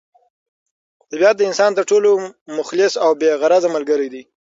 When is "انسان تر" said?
1.49-1.83